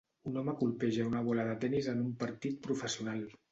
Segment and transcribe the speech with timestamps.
[0.29, 3.25] Un home colpeja una bola de tenis en un partit professional.